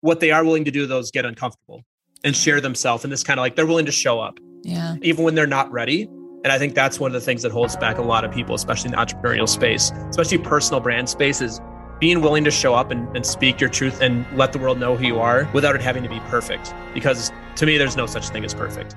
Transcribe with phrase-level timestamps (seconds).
[0.00, 1.84] what they are willing to do though is get uncomfortable
[2.24, 2.62] and share mm.
[2.62, 4.38] themselves and this kind of like they're willing to show up.
[4.62, 4.96] Yeah.
[5.02, 6.08] Even when they're not ready.
[6.42, 8.54] And I think that's one of the things that holds back a lot of people,
[8.54, 11.60] especially in the entrepreneurial space, especially personal brand spaces,
[11.98, 14.96] being willing to show up and, and speak your truth and let the world know
[14.96, 16.74] who you are without it having to be perfect.
[16.94, 18.96] Because to me, there's no such thing as perfect.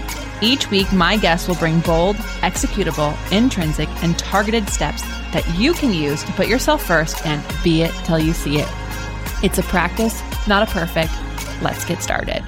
[0.43, 5.93] Each week, my guests will bring bold, executable, intrinsic, and targeted steps that you can
[5.93, 8.67] use to put yourself first and be it till you see it.
[9.43, 11.11] It's a practice, not a perfect.
[11.61, 12.43] Let's get started.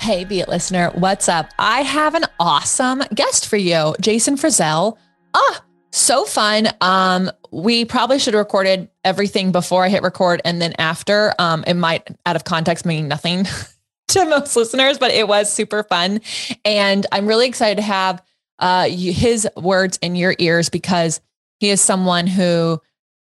[0.00, 1.50] Hey, Be It listener, what's up?
[1.58, 4.96] I have an awesome guest for you, Jason Frizzell.
[5.34, 6.68] Ah, so fun.
[6.80, 11.34] Um, we probably should have recorded everything before I hit record and then after.
[11.40, 13.44] Um, it might, out of context, mean nothing
[14.18, 16.20] to most listeners, but it was super fun.
[16.64, 18.22] And I'm really excited to have
[18.58, 21.20] uh, his words in your ears because
[21.60, 22.80] he is someone who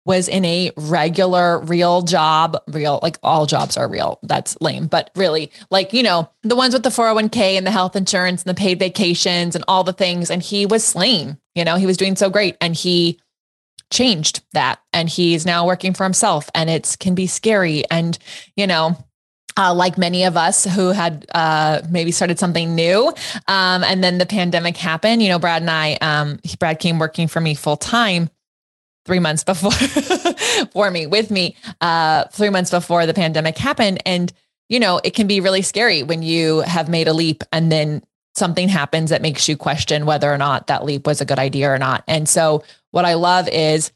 [0.05, 4.19] was in a regular real job real like all jobs are real.
[4.24, 4.89] That's lame.
[4.89, 8.50] But really like you know the ones with the 401k and the health insurance and
[8.50, 10.30] the paid vacations and all the things.
[10.30, 12.56] And he was slain you know he was doing so great.
[12.61, 13.20] And he
[13.92, 14.80] changed that.
[14.92, 16.50] And he's now working for himself.
[16.55, 17.89] And it can be scary.
[17.89, 18.19] And
[18.56, 18.96] you know
[19.56, 23.08] uh, like many of us who had uh, maybe started something new.
[23.48, 25.22] Um, and then the pandemic happened.
[25.22, 28.30] You know, Brad and I, um, Brad came working for me full time
[29.05, 29.73] three months before
[30.73, 34.33] for me with me uh, three months before the pandemic happened and
[34.69, 38.03] you know it can be really scary when you have made a leap and then
[38.34, 41.68] something happens that makes you question whether or not that leap was a good idea
[41.68, 42.62] or not and so
[42.92, 43.91] what i love is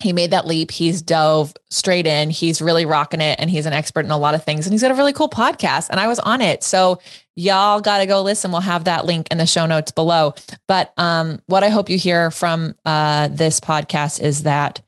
[0.00, 0.70] he made that leap.
[0.70, 2.30] He's dove straight in.
[2.30, 4.66] He's really rocking it and he's an expert in a lot of things.
[4.66, 5.90] And he's got a really cool podcast.
[5.90, 6.62] And I was on it.
[6.62, 7.00] So
[7.34, 8.52] y'all got to go listen.
[8.52, 10.34] We'll have that link in the show notes below.
[10.68, 14.80] But um, what I hope you hear from uh, this podcast is that,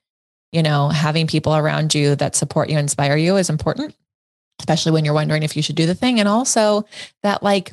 [0.52, 3.96] you know, having people around you that support you, inspire you is important,
[4.60, 6.20] especially when you're wondering if you should do the thing.
[6.20, 6.84] And also
[7.22, 7.72] that, like,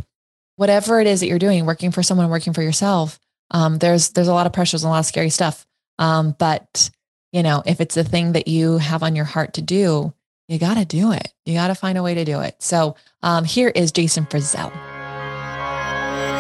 [0.56, 3.20] whatever it is that you're doing, working for someone, working for yourself,
[3.52, 5.66] um, there's there's a lot of pressures and a lot of scary stuff.
[6.00, 6.90] Um, but
[7.38, 10.12] you know, if it's the thing that you have on your heart to do,
[10.48, 11.32] you got to do it.
[11.46, 12.56] You got to find a way to do it.
[12.58, 14.76] So um, here is Jason Frizzell.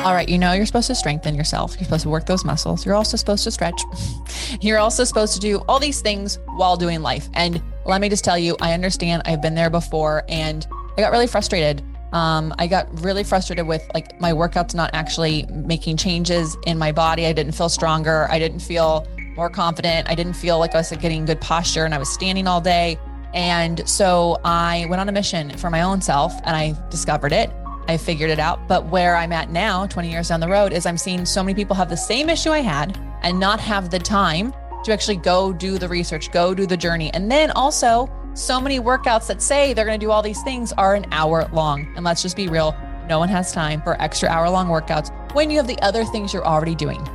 [0.04, 1.76] All right, you know you're supposed to strengthen yourself.
[1.76, 2.84] You're supposed to work those muscles.
[2.84, 3.80] You're also supposed to stretch.
[4.62, 7.30] You're also supposed to do all these things while doing life.
[7.36, 9.22] And let me just tell you, I understand.
[9.26, 10.66] I've been there before, and
[10.98, 11.84] I got really frustrated.
[12.12, 16.92] Um, I got really frustrated with like my workouts not actually making changes in my
[16.92, 17.28] body.
[17.28, 18.28] I didn't feel stronger.
[18.32, 19.06] I didn't feel
[19.38, 20.10] more confident.
[20.10, 23.00] I didn't feel like I was getting good posture and I was standing all day.
[23.34, 27.52] And so I went on a mission for my own self and I discovered it.
[27.88, 28.68] I figured it out.
[28.68, 31.54] But where I'm at now, 20 years down the road, is I'm seeing so many
[31.54, 34.54] people have the same issue I had and not have the time
[34.84, 37.14] to actually go do the research, go do the journey.
[37.14, 40.74] And then also, so many workouts that say they're going to do all these things
[40.74, 41.92] are an hour long.
[41.96, 42.76] And let's just be real
[43.08, 46.34] no one has time for extra hour long workouts when you have the other things
[46.34, 47.08] you're already doing.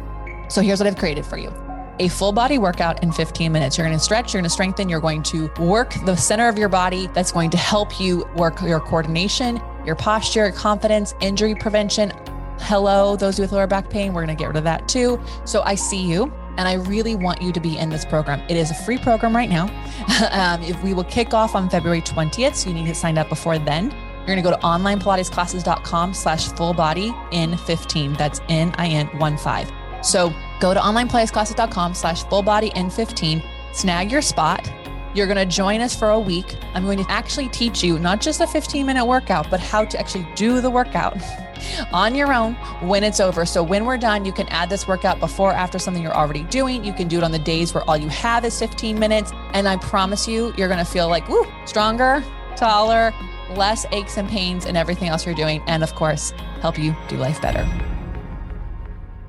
[0.48, 1.52] So here's what I've created for you
[2.02, 3.78] a full body workout in 15 minutes.
[3.78, 6.58] You're going to stretch, you're going to strengthen, you're going to work the center of
[6.58, 7.06] your body.
[7.14, 12.12] That's going to help you work your coordination, your posture, confidence, injury prevention.
[12.58, 15.20] Hello, those with lower back pain, we're going to get rid of that too.
[15.44, 16.32] So I see you.
[16.58, 18.40] And I really want you to be in this program.
[18.46, 19.64] It is a free program right now.
[20.32, 23.30] um, if we will kick off on February 20th, so you need to sign up
[23.30, 23.90] before then.
[23.90, 28.12] You're going to go to onlinepilatesclasses.com slash full body in 15.
[28.14, 29.72] That's N-I-N 1 5.
[30.02, 34.72] So go to onlinepilatesclasses.com slash full body in15, snag your spot.
[35.12, 36.56] You're going to join us for a week.
[36.72, 39.98] I'm going to actually teach you not just a 15 minute workout, but how to
[39.98, 41.18] actually do the workout
[41.92, 43.44] on your own when it's over.
[43.44, 46.82] So when we're done, you can add this workout before after something you're already doing.
[46.84, 49.32] You can do it on the days where all you have is 15 minutes.
[49.52, 52.24] And I promise you, you're going to feel like, woo, stronger,
[52.56, 53.12] taller,
[53.56, 55.60] less aches and pains and everything else you're doing.
[55.66, 56.30] And of course,
[56.60, 57.68] help you do life better.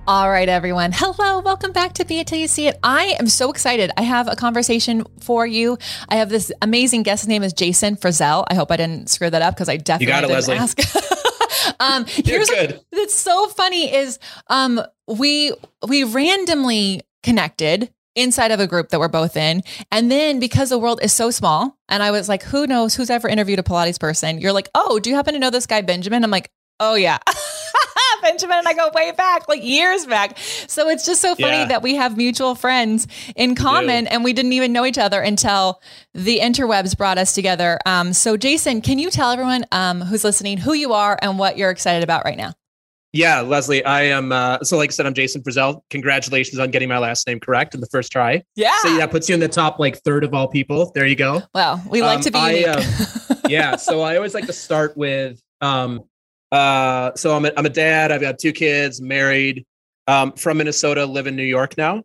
[0.05, 0.91] All right, everyone.
[0.93, 1.39] Hello.
[1.39, 2.77] Welcome back to Be It Till You See It.
[2.83, 3.89] I am so excited.
[3.95, 5.77] I have a conversation for you.
[6.09, 7.21] I have this amazing guest.
[7.21, 8.43] His name is Jason Frizzell.
[8.49, 10.57] I hope I didn't screw that up because I definitely you got it, didn't Lesley.
[10.57, 11.75] ask.
[11.79, 12.81] um, You're here's good.
[12.91, 15.53] It's so funny is um, we
[15.87, 19.63] we randomly connected inside of a group that we're both in.
[19.89, 23.09] And then because the world is so small, and I was like, who knows who's
[23.09, 24.41] ever interviewed a Pilates person?
[24.41, 26.25] You're like, oh, do you happen to know this guy, Benjamin?
[26.25, 26.51] I'm like,
[26.81, 27.19] oh, yeah.
[28.23, 30.37] Benjamin and I go way back, like years back.
[30.37, 31.65] So it's just so funny yeah.
[31.65, 35.81] that we have mutual friends in common and we didn't even know each other until
[36.13, 37.79] the interwebs brought us together.
[37.85, 41.57] Um, so, Jason, can you tell everyone um, who's listening who you are and what
[41.57, 42.53] you're excited about right now?
[43.11, 44.31] Yeah, Lesley, I am.
[44.31, 45.81] Uh, so, like I said, I'm Jason Frizzell.
[45.91, 48.43] Congratulations on getting my last name correct in the first try.
[48.55, 48.75] Yeah.
[48.81, 50.91] So that puts you in the top like third of all people.
[50.95, 51.43] There you go.
[51.53, 52.39] Well, we like um, to be.
[52.39, 53.75] I, uh, yeah.
[53.75, 55.39] So I always like to start with.
[55.61, 56.05] Um,
[56.53, 58.11] uh, so I'm a, I'm a dad.
[58.11, 59.65] I've got two kids, married,
[60.07, 62.03] um, from Minnesota, live in New York now.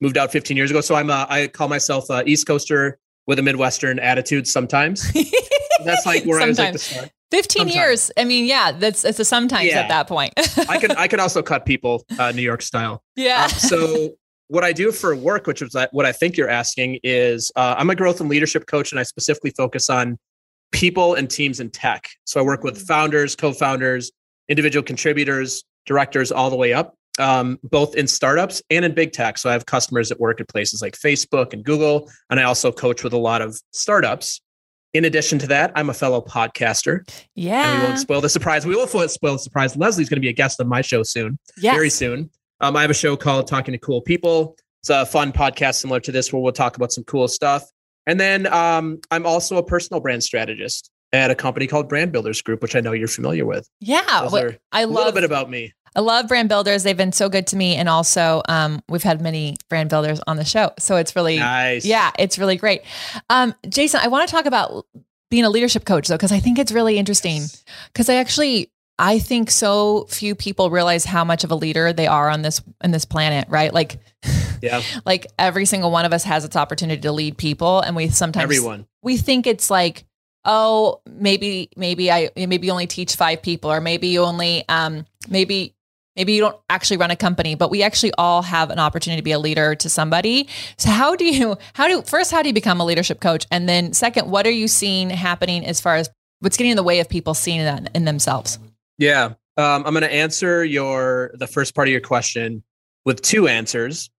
[0.00, 0.80] Moved out 15 years ago.
[0.80, 1.10] So I'm.
[1.10, 4.46] A, I call myself a East Coaster with a Midwestern attitude.
[4.46, 5.12] Sometimes.
[5.84, 6.60] That's like where sometimes.
[6.60, 7.10] I like to start.
[7.32, 7.74] 15 sometimes.
[7.74, 8.10] years.
[8.16, 9.80] I mean, yeah, that's it's a sometimes yeah.
[9.80, 10.32] at that point.
[10.68, 13.02] I can I can also cut people uh, New York style.
[13.16, 13.44] Yeah.
[13.44, 14.10] Um, so
[14.48, 17.90] what I do for work, which is what I think you're asking, is uh, I'm
[17.90, 20.16] a growth and leadership coach, and I specifically focus on
[20.74, 22.10] people and teams in tech.
[22.24, 22.86] So I work with mm.
[22.86, 24.10] founders, co-founders,
[24.48, 29.38] individual contributors, directors, all the way up, um, both in startups and in big tech.
[29.38, 32.72] So I have customers that work at places like Facebook and Google, and I also
[32.72, 34.40] coach with a lot of startups.
[34.92, 37.08] In addition to that, I'm a fellow podcaster.
[37.34, 37.70] Yeah.
[37.70, 38.66] And we won't spoil the surprise.
[38.66, 39.76] We will spoil the surprise.
[39.76, 41.38] Lesley's going to be a guest on my show soon.
[41.56, 41.74] Yes.
[41.74, 42.30] Very soon.
[42.60, 44.56] Um, I have a show called Talking to Cool People.
[44.82, 47.64] It's a fun podcast similar to this where we'll talk about some cool stuff.
[48.06, 52.42] And then um, I'm also a personal brand strategist at a company called Brand Builders
[52.42, 53.68] Group, which I know you're familiar with.
[53.80, 54.02] Yeah.
[54.06, 54.32] I love
[54.72, 55.72] a little bit about me.
[55.96, 56.82] I love brand builders.
[56.82, 57.76] They've been so good to me.
[57.76, 60.72] And also, um, we've had many brand builders on the show.
[60.78, 61.84] So it's really, nice.
[61.84, 62.82] yeah, it's really great.
[63.30, 64.86] Um, Jason, I want to talk about
[65.30, 67.42] being a leadership coach though, because I think it's really interesting.
[67.92, 72.08] Because I actually, I think so few people realize how much of a leader they
[72.08, 73.72] are on this in this planet, right?
[73.72, 73.98] Like,
[74.64, 78.08] yeah, like every single one of us has its opportunity to lead people, and we
[78.08, 78.86] sometimes everyone.
[79.02, 80.04] we think it's like
[80.44, 85.06] oh maybe maybe i maybe you only teach five people or maybe you only um
[85.28, 85.74] maybe
[86.16, 89.24] maybe you don't actually run a company but we actually all have an opportunity to
[89.24, 90.48] be a leader to somebody.
[90.76, 93.46] So how do you how do first how do you become a leadership coach?
[93.50, 96.82] And then second what are you seeing happening as far as what's getting in the
[96.82, 98.58] way of people seeing that in themselves?
[98.98, 99.34] Yeah.
[99.56, 102.64] Um, i'm going to answer your the first part of your question
[103.04, 104.10] with two answers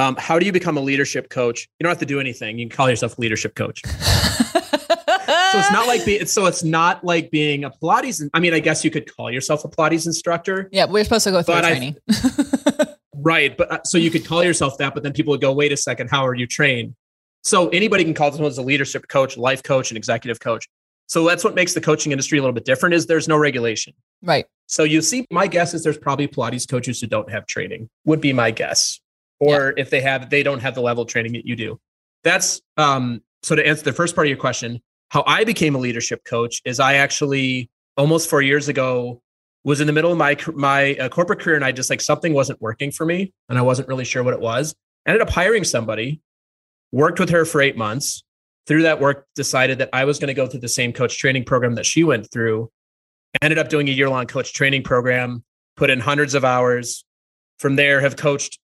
[0.00, 2.68] um, how do you become a leadership coach you don't have to do anything you
[2.68, 3.82] can call yourself a leadership coach
[5.50, 8.28] so it's not like being so it's not like being a Pilates.
[8.34, 10.68] I mean, I guess you could call yourself a Pilates instructor.
[10.72, 11.96] Yeah, we're supposed to go through training.
[13.14, 15.72] right, but uh, so you could call yourself that, but then people would go, "Wait
[15.72, 16.94] a second, how are you trained?"
[17.42, 20.68] So anybody can call themselves a leadership coach, life coach, and executive coach.
[21.06, 22.94] So that's what makes the coaching industry a little bit different.
[22.94, 23.94] Is there's no regulation.
[24.22, 24.46] Right.
[24.66, 27.88] So you see, my guess is there's probably Pilates coaches who don't have training.
[28.04, 28.99] Would be my guess.
[29.40, 29.82] Or yeah.
[29.82, 31.80] if they have, they don't have the level of training that you do.
[32.22, 33.22] That's um.
[33.42, 36.60] So to answer the first part of your question, how I became a leadership coach
[36.64, 39.22] is I actually almost four years ago
[39.64, 42.32] was in the middle of my my uh, corporate career and I just like something
[42.32, 44.74] wasn't working for me and I wasn't really sure what it was.
[45.06, 46.20] ended up hiring somebody,
[46.92, 48.22] worked with her for eight months.
[48.66, 51.44] Through that work, decided that I was going to go through the same coach training
[51.44, 52.70] program that she went through.
[53.42, 55.42] Ended up doing a year long coach training program,
[55.76, 57.04] put in hundreds of hours.
[57.58, 58.59] From there, have coached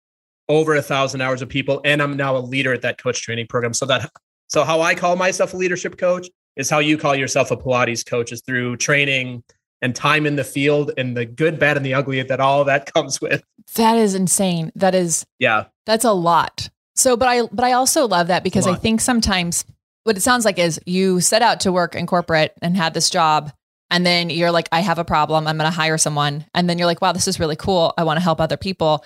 [0.50, 3.48] over a thousand hours of people, and I'm now a leader at that coach training
[3.48, 3.74] program.
[3.74, 4.10] So that
[4.48, 8.06] so how I call myself a leadership coach is how you call yourself a Pilates
[8.06, 9.44] coach is through training
[9.82, 12.92] and time in the field and the good, bad, and the ugly that all that
[12.94, 13.44] comes with.
[13.76, 14.72] That is insane.
[14.76, 15.66] That is yeah.
[15.86, 16.70] That's a lot.
[16.96, 19.66] So, but I but I also love that because I think sometimes
[20.04, 23.10] what it sounds like is you set out to work in corporate and had this
[23.10, 23.52] job
[23.90, 26.78] and then you're like I have a problem, I'm going to hire someone and then
[26.78, 27.94] you're like wow, this is really cool.
[27.98, 29.04] I want to help other people.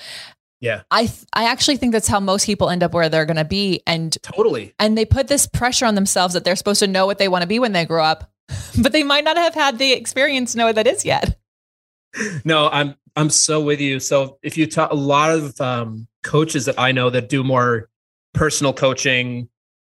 [0.59, 0.83] Yeah.
[0.89, 3.45] I th- I actually think that's how most people end up where they're going to
[3.45, 4.73] be and Totally.
[4.79, 7.43] And they put this pressure on themselves that they're supposed to know what they want
[7.43, 8.31] to be when they grow up,
[8.81, 11.37] but they might not have had the experience to know what that is yet.
[12.43, 13.99] No, I'm I'm so with you.
[13.99, 17.89] So if you talk a lot of um, coaches that I know that do more
[18.33, 19.49] personal coaching,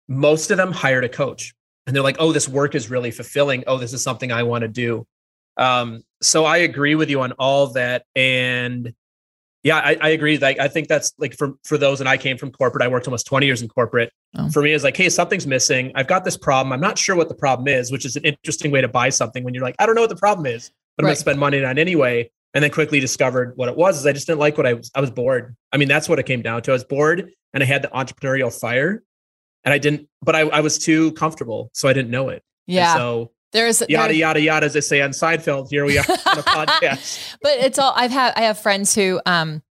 [0.08, 1.54] most of them hired a coach
[1.86, 3.64] and they're like, "Oh, this work is really fulfilling.
[3.66, 5.06] Oh, this is something I want to do."
[5.56, 8.94] Um, so I agree with you on all that and
[9.64, 10.38] yeah, I, I agree.
[10.38, 12.84] Like, I think that's like for for those, and I came from corporate.
[12.84, 14.12] I worked almost twenty years in corporate.
[14.36, 14.48] Oh.
[14.50, 15.90] For me, it's like, hey, something's missing.
[15.96, 16.72] I've got this problem.
[16.72, 19.42] I'm not sure what the problem is, which is an interesting way to buy something
[19.42, 21.08] when you're like, I don't know what the problem is, but right.
[21.08, 22.30] I'm going to spend money on anyway.
[22.56, 23.98] And then quickly discovered what it was.
[23.98, 24.88] Is I just didn't like what I was.
[24.94, 25.56] I was bored.
[25.72, 26.70] I mean, that's what it came down to.
[26.70, 29.02] I was bored, and I had the entrepreneurial fire,
[29.64, 30.08] and I didn't.
[30.22, 32.44] But I, I was too comfortable, so I didn't know it.
[32.68, 32.92] Yeah.
[32.92, 35.70] And so there's yada yada yada as they say on Seinfeld.
[35.70, 37.36] Here we are on a podcast.
[37.42, 38.34] but it's all I've had.
[38.36, 39.62] I have friends who um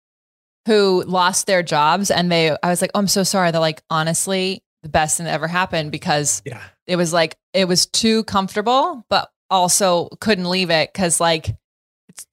[0.65, 3.83] who lost their jobs and they I was like, "Oh, I'm so sorry." They're like,
[3.89, 6.61] "Honestly, the best thing that ever happened because Yeah.
[6.87, 11.55] it was like it was too comfortable, but also couldn't leave it cuz like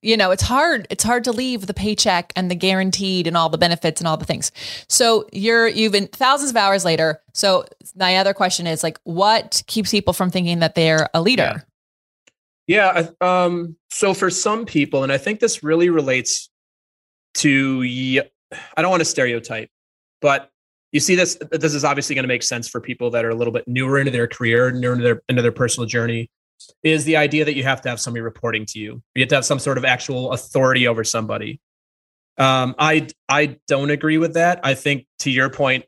[0.02, 3.49] you know, it's hard it's hard to leave the paycheck and the guaranteed and all
[3.49, 4.52] the benefits and all the things.
[4.88, 7.20] So you're you've been thousands of hours later.
[7.32, 7.64] So
[7.96, 11.64] my other question is like what keeps people from thinking that they're a leader?
[12.66, 13.08] Yeah.
[13.20, 16.49] I- Um, so for some people, and I think this really relates
[17.34, 17.82] to,
[18.76, 19.68] I don't want to stereotype,
[20.20, 20.50] but
[20.92, 23.34] you see this, this is obviously going to make sense for people that are a
[23.34, 26.30] little bit newer into their career, newer into their, into their personal journey
[26.82, 29.02] is the idea that you have to have somebody reporting to you.
[29.14, 31.60] You have to have some sort of actual authority over somebody.
[32.38, 34.60] Um, I, I don't agree with that.
[34.62, 35.84] I think to your point,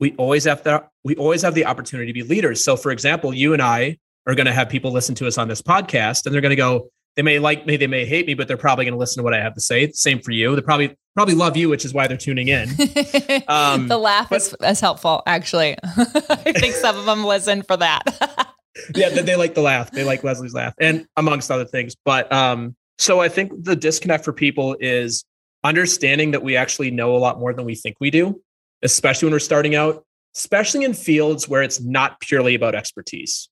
[0.00, 2.64] we always have to, we always have the opportunity to be leaders.
[2.64, 5.48] So for example, you and I are going to have people listen to us on
[5.48, 8.34] this podcast and they're going to go they may like me they may hate me
[8.34, 10.56] but they're probably going to listen to what i have to say same for you
[10.56, 12.68] they probably probably love you which is why they're tuning in
[13.48, 15.76] Um, the laugh but- is, is helpful, actually.
[15.84, 18.48] I think some of them listen for that.
[18.94, 19.90] yeah they, they like the laugh.
[19.90, 21.94] They like lesley's laugh and amongst other things.
[22.04, 25.24] But um so i think the disconnect for people is
[25.64, 28.40] understanding that we actually know a lot more than we think we do
[28.82, 30.04] especially when we're starting out
[30.36, 33.48] especially in fields where it's not purely about expertise.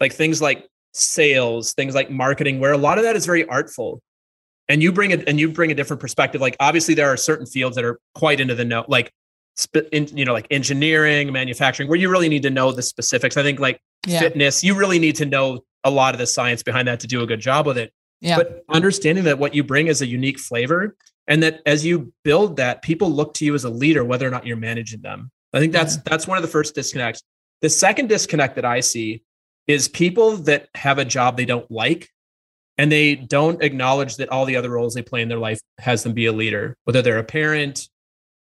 [0.00, 4.02] Like things like sales things like marketing where a lot of that is very artful.
[4.68, 6.40] And you bring it and you bring a different perspective.
[6.40, 9.12] Like obviously there are certain fields that are quite into the know like
[9.56, 13.36] sp- in, you know like engineering manufacturing where you really need to know the specifics.
[13.36, 14.20] I think like yeah.
[14.20, 17.22] fitness you really need to know a lot of the science behind that to do
[17.22, 17.92] a good job with it.
[18.20, 18.36] Yeah.
[18.36, 20.94] but understanding that what you bring is a unique flavor
[21.26, 24.30] and that as you build that people look to you as a leader whether or
[24.30, 25.30] not you're managing them.
[25.54, 27.22] I think that's that's one of the first disconnects.
[27.62, 29.22] The second disconnect that i see
[29.66, 32.08] is people that have a job they don't like
[32.80, 36.02] and they don't acknowledge that all the other roles they play in their life has
[36.02, 37.89] them be a leader whether they're a parent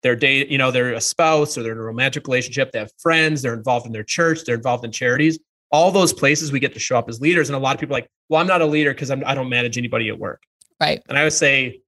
[0.06, 2.92] they're date you know they're a spouse or they're in a romantic relationship they have
[2.98, 5.38] friends they're involved in their church they're involved in charities
[5.72, 7.94] all those places we get to show up as leaders and a lot of people
[7.94, 10.42] are like well i'm not a leader because i don't manage anybody at work
[10.80, 11.02] right.
[11.08, 11.80] and i would say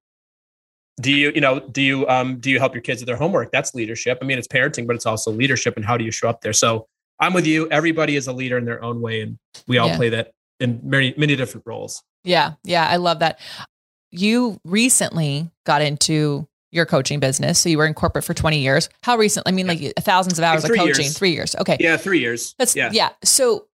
[1.01, 3.53] do you you know do you um do you help your kids with their homework
[3.53, 6.29] that's leadership i mean it's parenting but it's also leadership and how do you show
[6.29, 6.87] up there so
[7.21, 9.97] i'm with you everybody is a leader in their own way and we all Yeah.
[9.97, 12.55] play that in many many different roles Yeah.
[12.65, 12.89] Yeah.
[12.89, 13.39] I love that.
[14.11, 17.59] You recently got into your coaching business.
[17.59, 18.89] So you were in corporate for 20 years.
[19.03, 19.49] How recent?
[19.49, 21.17] I mean, like thousands of hours of coaching, years.
[21.19, 21.57] three years.
[21.57, 21.77] Okay.
[21.81, 23.11] yeah three years That's, yeah yeah.
[23.25, 23.67] So,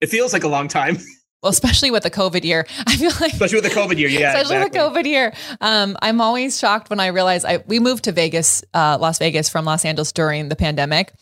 [0.00, 0.96] it feels like a long time
[1.42, 4.32] well, especially with the COVID year, I feel like especially with the covid year yeah
[4.32, 4.80] especially exactly.
[4.82, 5.32] with the COVID year.
[5.60, 9.48] Um, I'm always shocked when I realize I we moved to Vegas, uh, Las Vegas
[9.48, 11.12] from Los Angeles during the pandemic,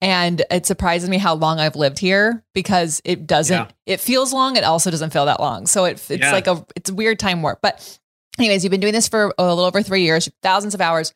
[0.00, 3.54] and it surprises me how long I've lived here because it doesn't.
[3.54, 3.94] Yeah.
[3.94, 4.56] It feels long.
[4.56, 5.66] It also doesn't feel that long.
[5.66, 6.32] So it, it's Yeah.
[6.32, 7.60] like a it's a weird time warp.
[7.62, 7.98] But
[8.38, 11.14] anyways, you've been doing this for a little over three years, thousands of hours.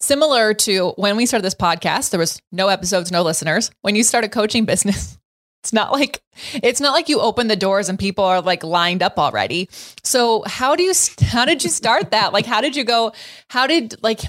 [0.00, 3.70] Similar to when we started this podcast, there was no episodes, no listeners.
[3.82, 5.18] When you start a coaching business,
[5.62, 6.22] it's not like
[6.54, 9.68] it's not like you open the doors and people are like lined up already.
[10.04, 10.92] So how do you
[11.22, 12.32] how did you start that?
[12.32, 13.12] Like how did you go?
[13.48, 14.20] How did like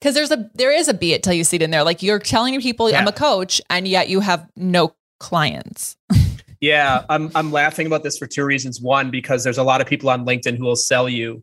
[0.00, 1.84] because there's a there is a be it till you see it in there.
[1.84, 5.96] Like you're telling people I'm a coach and yet you have no clients.
[6.62, 8.80] Yeah, I'm I'm laughing about this for two reasons.
[8.80, 11.42] One, because there's a lot of people on LinkedIn who will sell you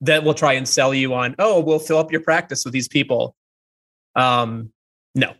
[0.00, 2.88] that will try and sell you on, oh, we'll fill up your practice with these
[2.88, 3.36] people.
[4.14, 4.72] Um,
[5.14, 5.34] no.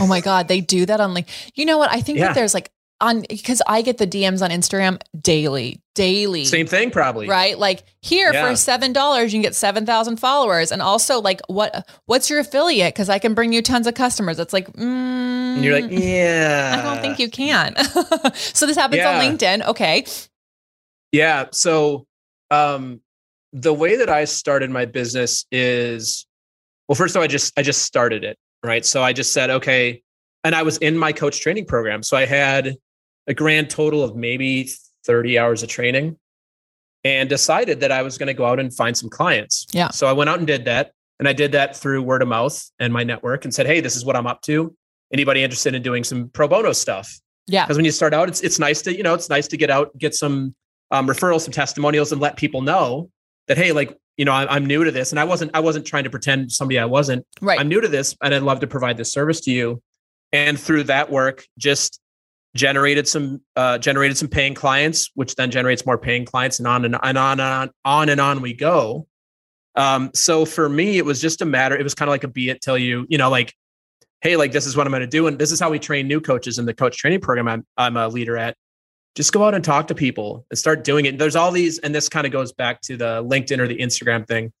[0.00, 1.90] Oh my God, they do that on like you know what?
[1.90, 2.28] I think Yeah.
[2.28, 6.44] that there's like on because I get the DMs on Instagram daily, daily.
[6.46, 7.28] Same thing, probably.
[7.28, 7.58] Right?
[7.58, 8.48] Like here Yeah.
[8.48, 10.72] for seven dollars, you can get seven thousand followers.
[10.72, 12.94] And also like what what's your affiliate?
[12.94, 14.38] Because I can bring you tons of customers.
[14.38, 16.76] It's like, mm, And you're like, yeah.
[16.78, 17.76] I don't think you can.
[18.34, 19.66] so this happens on LinkedIn.
[19.66, 20.06] Okay.
[21.12, 21.46] Yeah.
[21.52, 22.06] So
[22.50, 23.00] um
[23.52, 26.26] the way that I started my business is
[26.88, 28.38] well, first of all, I just I just started it.
[28.64, 28.84] Right.
[28.86, 30.02] So I just said, okay.
[30.44, 32.02] And I was in my coach training program.
[32.02, 32.76] So I had
[33.26, 34.70] a grand total of maybe
[35.06, 36.16] 30 hours of training
[37.04, 39.66] and decided that I was going to go out and find some clients.
[39.72, 39.88] Yeah.
[39.90, 40.92] So I went out and did that.
[41.18, 43.94] And I did that through word of mouth and my network and said, hey, this
[43.96, 44.74] is what I'm up to.
[45.12, 47.18] Anybody interested in doing some pro bono stuff?
[47.46, 47.64] Yeah.
[47.64, 49.70] because when you start out it's it's nice to you know it's nice to get
[49.70, 50.54] out get some
[50.92, 53.10] um, referrals some testimonials and let people know
[53.48, 55.84] that hey like you know I, i'm new to this and i wasn't i wasn't
[55.84, 57.58] trying to pretend somebody i wasn't Right.
[57.58, 59.82] i'm new to this and i'd love to provide this service to you
[60.32, 61.98] and through that work just
[62.54, 66.84] generated some uh, generated some paying clients which then generates more paying clients and on
[66.84, 69.06] and, and on and on on and on we go
[69.76, 72.28] um, so for me it was just a matter it was kind of like a
[72.28, 73.54] be it till you you know like
[74.20, 75.26] hey, like this is what I'm going to do.
[75.26, 77.96] And this is how we train new coaches in the coach training program I'm, I'm
[77.96, 78.56] a leader at.
[79.14, 81.18] Just go out and talk to people and start doing it.
[81.18, 84.26] There's all these, and this kind of goes back to the LinkedIn or the Instagram
[84.26, 84.52] thing.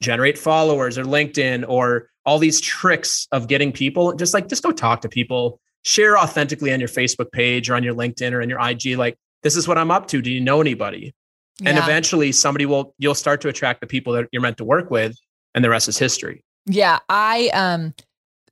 [0.00, 4.14] generate followers or LinkedIn or all these tricks of getting people.
[4.14, 7.82] Just like, just go talk to people, share authentically on your Facebook page or on
[7.82, 8.98] your LinkedIn or in your IG.
[8.98, 10.20] Like, this is what I'm up to.
[10.20, 11.14] Do you know anybody?
[11.60, 11.70] Yeah.
[11.70, 14.90] And eventually somebody will, you'll start to attract the people that you're meant to work
[14.90, 15.16] with
[15.54, 16.44] and the rest is history.
[16.66, 16.98] Yeah.
[17.08, 17.94] I, um,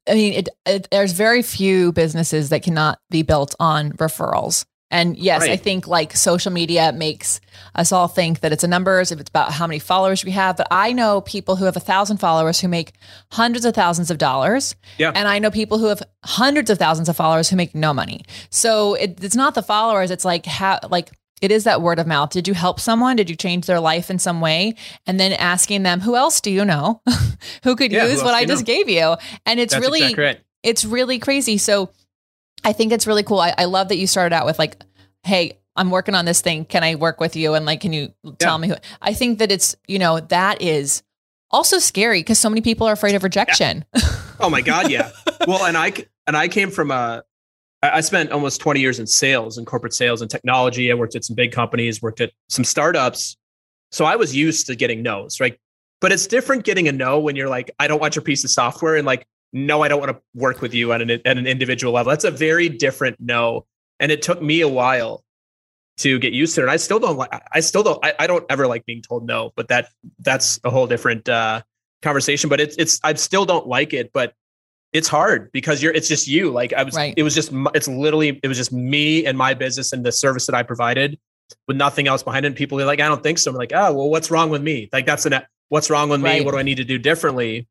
[0.08, 4.64] I mean, it, it, there's very few businesses that cannot be built on referrals.
[4.90, 5.50] And yes, right.
[5.50, 7.40] I think like social media makes
[7.74, 10.56] us all think that it's a numbers, if it's about how many followers we have.
[10.56, 12.92] But I know people who have a thousand followers who make
[13.32, 14.76] hundreds of thousands of dollars.
[14.98, 15.12] Yeah.
[15.14, 18.22] And I know people who have hundreds of thousands of followers who make no money.
[18.50, 20.10] So it, it's not the followers.
[20.10, 21.10] It's like how, like,
[21.42, 22.30] it is that word of mouth.
[22.30, 23.16] Did you help someone?
[23.16, 24.74] Did you change their life in some way?
[25.06, 27.02] And then asking them, who else do you know
[27.62, 28.66] who could yeah, use who what I just know?
[28.66, 29.16] gave you?
[29.44, 30.40] And it's That's really, exactly right.
[30.62, 31.58] it's really crazy.
[31.58, 31.90] So
[32.64, 33.40] I think it's really cool.
[33.40, 34.82] I, I, love that you started out with like,
[35.22, 36.64] Hey, I'm working on this thing.
[36.64, 37.54] Can I work with you?
[37.54, 38.58] And like, can you tell yeah.
[38.58, 41.02] me who, I think that it's, you know, that is
[41.50, 43.84] also scary because so many people are afraid of rejection.
[43.94, 44.02] Yeah.
[44.38, 44.90] Oh my God.
[44.90, 45.12] Yeah.
[45.46, 45.94] well, and I,
[46.26, 47.22] and I came from a,
[47.82, 50.90] I spent almost 20 years in sales and corporate sales and technology.
[50.90, 53.38] I worked at some big companies, worked at some startups.
[53.92, 55.58] So I was used to getting no's, right?
[56.00, 58.50] But it's different getting a no when you're like, I don't want your piece of
[58.50, 61.46] software, and like, no, I don't want to work with you at an at an
[61.46, 62.10] individual level.
[62.10, 63.66] That's a very different no.
[64.00, 65.24] And it took me a while
[65.98, 66.64] to get used to it.
[66.64, 69.26] And I still don't like I still don't I, I don't ever like being told
[69.26, 69.88] no, but that
[70.18, 71.62] that's a whole different uh
[72.02, 72.50] conversation.
[72.50, 74.34] But it's it's I still don't like it, but
[74.92, 77.12] it's hard because you're it's just you like i was right.
[77.16, 80.46] it was just it's literally it was just me and my business and the service
[80.46, 81.18] that i provided
[81.68, 83.72] with nothing else behind it and people are like i don't think so i'm like
[83.74, 85.38] oh well what's wrong with me like that's an
[85.68, 86.38] what's wrong with right.
[86.38, 87.66] me what do i need to do differently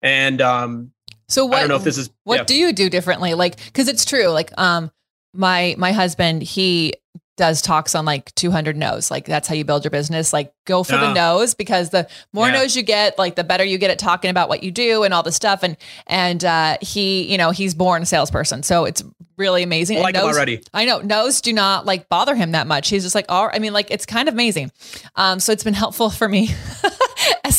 [0.00, 0.90] and um
[1.30, 2.44] so what i don't know if this is what yeah.
[2.44, 4.90] do you do differently like because it's true like um
[5.32, 6.92] my my husband he
[7.40, 9.10] does talks on like 200 no's.
[9.10, 10.30] Like that's how you build your business.
[10.30, 12.52] Like go for the no's because the more yeah.
[12.52, 15.14] no's you get, like the better you get at talking about what you do and
[15.14, 15.62] all the stuff.
[15.62, 19.02] And and uh, he, you know, he's born a salesperson, so it's
[19.38, 19.96] really amazing.
[19.96, 20.62] I like no's, already.
[20.74, 22.90] I know no's do not like bother him that much.
[22.90, 24.70] He's just like, oh, I mean, like it's kind of amazing.
[25.16, 26.50] Um, so it's been helpful for me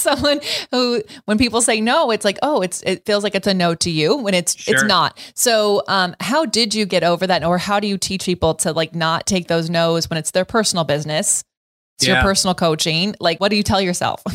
[0.01, 0.39] someone
[0.71, 3.75] who, when people say no, it's like, oh, it's it feels like it's a no
[3.75, 4.73] to you when it's sure.
[4.73, 5.17] it's not.
[5.35, 8.73] So, um, how did you get over that, or how do you teach people to
[8.73, 11.43] like not take those no's when it's their personal business,
[11.97, 12.15] it's yeah.
[12.15, 13.15] your personal coaching?
[13.19, 14.23] Like, what do you tell yourself?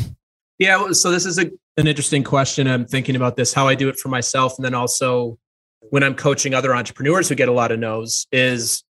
[0.58, 2.66] Yeah, so this is a, an interesting question.
[2.66, 5.38] I'm thinking about this, how I do it for myself, and then also
[5.90, 8.82] when I'm coaching other entrepreneurs who get a lot of no's is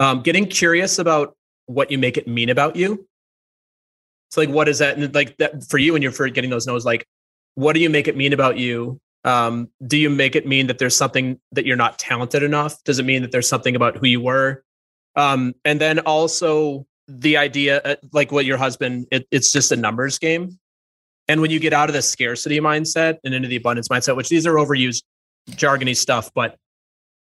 [0.00, 3.06] um, getting curious about what you make it mean about you.
[4.30, 4.98] So like, what is that?
[4.98, 7.06] And like that for you, when you're for getting those no's, like,
[7.54, 9.00] what do you make it mean about you?
[9.24, 12.82] Um, do you make it mean that there's something that you're not talented enough?
[12.84, 14.62] Does it mean that there's something about who you were?
[15.16, 19.76] Um, and then also the idea, uh, like what your husband, it, it's just a
[19.76, 20.58] numbers game.
[21.26, 24.28] And when you get out of the scarcity mindset and into the abundance mindset, which
[24.28, 25.02] these are overused
[25.50, 26.56] jargony stuff, but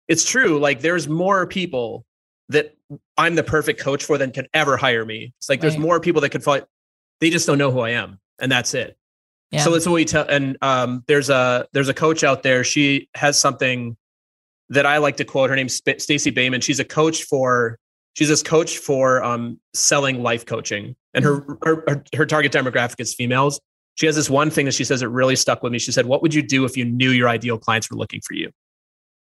[0.09, 0.59] it's true.
[0.59, 2.05] Like there's more people
[2.49, 2.75] that
[3.17, 5.33] I'm the perfect coach for than could ever hire me.
[5.39, 5.63] It's like right.
[5.63, 6.65] there's more people that could fight.
[7.23, 8.99] They just don't know who I am, and that's it.
[9.53, 9.61] Yeah.
[9.61, 10.27] So that's what we tell.
[10.29, 12.65] And um, there's a there's a coach out there.
[12.65, 13.97] She has something
[14.71, 15.49] that I like to quote.
[15.49, 16.63] Her name's Stacey Boehman.
[16.63, 17.79] She's a coach for
[18.15, 21.53] she's this coach for um, selling life coaching, and her, mm-hmm.
[21.63, 23.61] her her her target demographic is females.
[23.95, 25.79] She has this one thing that she says it really stuck with me.
[25.79, 28.35] She said, "What would you do if you knew your ideal clients were looking for
[28.35, 28.51] you?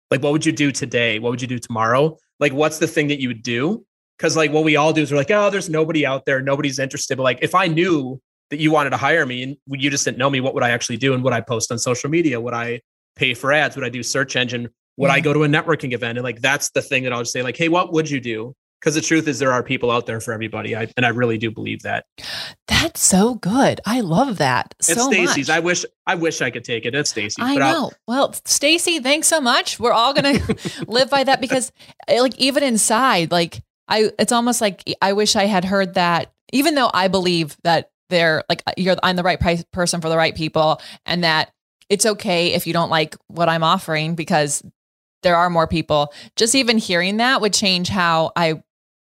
[0.09, 1.19] Like, what would you do today?
[1.19, 2.17] What would you do tomorrow?
[2.39, 3.85] Like, what's the thing that you would do?
[4.17, 6.79] Because like what we all do is we're like, oh, there's nobody out there, nobody's
[6.79, 7.17] interested.
[7.17, 10.17] But like, if I knew that you wanted to hire me and you just didn't
[10.17, 11.13] know me, what would I actually do?
[11.13, 12.39] And would I post on social media?
[12.39, 12.81] Would I
[13.15, 13.75] pay for ads?
[13.75, 14.69] Would I do search engine?
[14.97, 16.17] Would I go to a networking event?
[16.17, 18.53] And like, that's the thing that I'll just say, like, hey, what would you do?
[18.81, 21.37] because the truth is there are people out there for everybody I, and i really
[21.37, 22.05] do believe that
[22.67, 26.63] that's so good i love that it's so stacey's i wish i wish i could
[26.63, 30.39] take it it's stacey i know I'll, well Stacy, thanks so much we're all gonna
[30.87, 31.71] live by that because
[32.07, 36.31] eh, like even inside like i it's almost like i wish i had heard that
[36.51, 40.17] even though i believe that they're like you're i'm the right price person for the
[40.17, 41.51] right people and that
[41.89, 44.63] it's okay if you don't like what i'm offering because
[45.23, 48.61] there are more people just even hearing that would change how i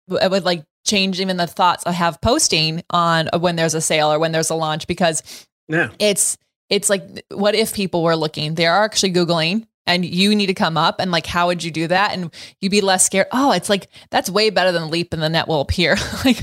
[0.10, 3.82] it would like change even the thoughts I have posting on uh, when there's a
[3.82, 5.90] sale or when there's a launch because yeah.
[6.00, 6.38] it's
[6.70, 10.54] it's like what if people were looking they are actually googling and you need to
[10.54, 13.52] come up and like how would you do that and you'd be less scared oh
[13.52, 16.42] it's like that's way better than leap and the net will appear like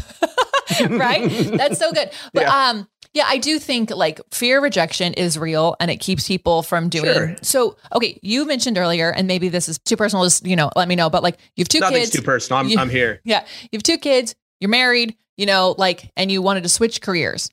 [0.91, 2.69] right that's so good but yeah.
[2.69, 6.91] um yeah, I do think like fear rejection is real and it keeps people from
[6.91, 7.15] doing.
[7.15, 7.37] Sure.
[7.41, 10.23] So, okay, you mentioned earlier, and maybe this is too personal.
[10.25, 11.09] Just you know, let me know.
[11.09, 12.17] But like, you have two Nothing's kids.
[12.17, 12.61] too personal.
[12.61, 13.23] I'm you, I'm here.
[13.25, 14.35] Yeah, you have two kids.
[14.61, 15.17] You're married.
[15.39, 17.51] You know, like, and you wanted to switch careers.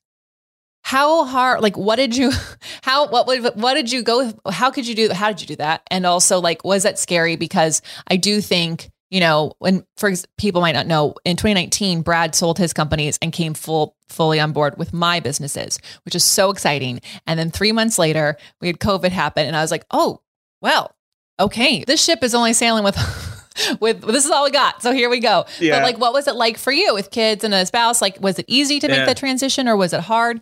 [0.84, 2.32] How hard like what did you
[2.84, 5.56] how what would what did you go how could you do how did you do
[5.56, 10.12] that and also like was that scary because i do think you know when for
[10.38, 14.52] people might not know in 2019 brad sold his companies and came full fully on
[14.52, 18.80] board with my businesses which is so exciting and then three months later we had
[18.80, 20.22] covid happen and i was like oh
[20.62, 20.94] well
[21.40, 22.98] okay this ship is only sailing with
[23.80, 24.82] with this is all we got.
[24.82, 25.46] So here we go.
[25.60, 25.78] Yeah.
[25.78, 28.02] But like, what was it like for you with kids and a spouse?
[28.02, 29.06] Like, was it easy to make yeah.
[29.06, 30.42] that transition or was it hard?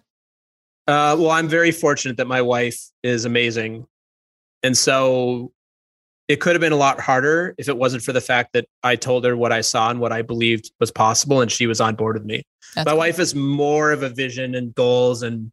[0.92, 3.88] Uh, well, I'm very fortunate that my wife is amazing.
[4.62, 5.54] And so
[6.28, 8.98] it could have been a lot harder if it wasn't for the fact that I
[8.98, 11.96] told her what I saw and what I believed was possible, and she was on
[11.96, 12.44] board with me.
[12.76, 13.00] That's my cool.
[13.00, 15.52] wife is more of a vision and goals and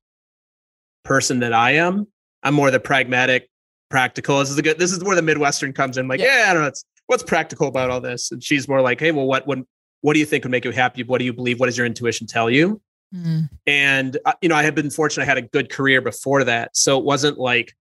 [1.04, 2.06] person than I am.
[2.42, 3.48] I'm more the pragmatic,
[3.90, 4.40] practical.
[4.40, 4.78] This is a good.
[4.78, 6.08] This is where the Midwestern comes in.
[6.08, 6.68] Like, yeah, yeah I don't know.
[6.68, 8.30] It's, what's practical about all this?
[8.30, 9.58] And she's more like, hey, well, what what
[10.02, 11.02] what do you think would make you happy?
[11.02, 11.58] What do you believe?
[11.58, 12.80] What does your intuition tell you?
[13.14, 13.48] Mm.
[13.66, 15.24] And uh, you know, I had been fortunate.
[15.24, 17.74] I had a good career before that, so it wasn't like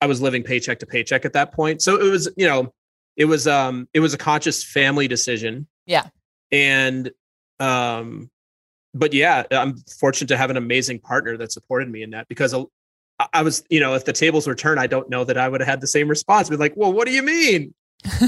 [0.00, 1.80] I was living paycheck to paycheck at that point.
[1.80, 2.72] So it was, you know,
[3.16, 5.68] it was um it was a conscious family decision.
[5.86, 6.08] Yeah.
[6.50, 7.10] And
[7.60, 8.30] um
[8.94, 12.54] but yeah, I'm fortunate to have an amazing partner that supported me in that because
[13.32, 15.60] I was, you know, if the tables were turned, I don't know that I would
[15.60, 16.50] have had the same response.
[16.50, 17.72] Be like, well, what do you mean?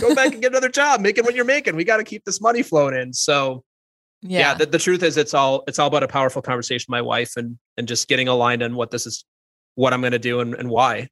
[0.00, 1.76] Go back and get another job, making what you're making.
[1.76, 3.12] We got to keep this money flowing in.
[3.12, 3.64] So
[4.24, 6.92] yeah, yeah the, the truth is it's all it's all about a powerful conversation with
[6.92, 9.24] my wife and and just getting aligned on what this is
[9.74, 11.08] what i'm going to do and, and why.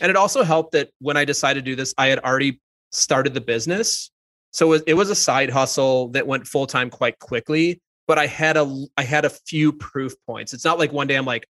[0.00, 2.60] And it also helped that when i decided to do this i had already
[2.92, 4.10] started the business.
[4.50, 8.18] So it was, it was a side hustle that went full time quite quickly but
[8.18, 10.52] i had a i had a few proof points.
[10.52, 11.46] It's not like one day i'm like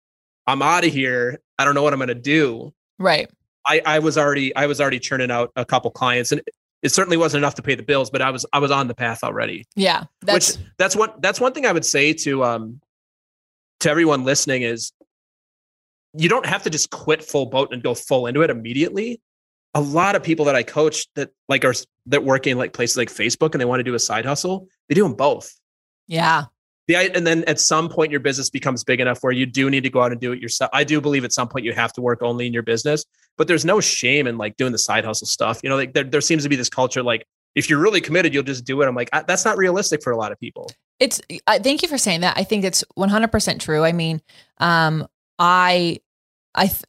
[0.47, 1.39] i'm out of here.
[1.57, 2.73] I don't know what i'm going to do.
[2.99, 3.29] Right.
[3.67, 6.41] I, I was already I was already churning out a couple clients and
[6.85, 8.93] it certainly wasn't enough to pay the bills, but I was I was on the
[8.93, 9.65] path already.
[9.75, 12.79] Yeah, that's Which, that's one that's one thing I would say to um
[13.79, 14.91] to everyone listening is
[16.13, 19.19] you don't have to just quit full boat and go full into it immediately.
[19.73, 21.73] A lot of people that I coach that like are
[22.05, 24.67] that work in like places like Facebook and they want to do a side hustle,
[24.87, 25.59] they do them both.
[26.07, 26.45] Yeah.
[26.87, 29.83] The, and then at some point your business becomes big enough where you do need
[29.83, 30.69] to go out and do it yourself.
[30.73, 33.05] I do believe at some point you have to work only in your business,
[33.37, 35.59] but there's no shame in like doing the side hustle stuff.
[35.63, 38.33] You know, like there, there seems to be this culture like if you're really committed,
[38.33, 38.87] you'll just do it.
[38.87, 40.69] I'm like, that's not realistic for a lot of people.
[40.99, 42.37] It's, I thank you for saying that.
[42.37, 43.83] I think it's 100% true.
[43.83, 44.21] I mean,
[44.57, 45.07] um,
[45.39, 45.99] I,
[46.53, 46.83] I, th-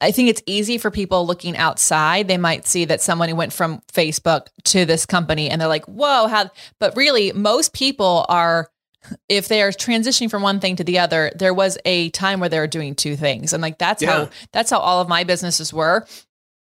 [0.00, 2.26] I think it's easy for people looking outside.
[2.26, 5.84] They might see that someone who went from Facebook to this company and they're like,
[5.86, 8.68] whoa, how, but really most people are
[9.28, 12.48] if they are transitioning from one thing to the other, there was a time where
[12.48, 13.52] they were doing two things.
[13.52, 14.10] And like that's yeah.
[14.10, 16.06] how that's how all of my businesses were.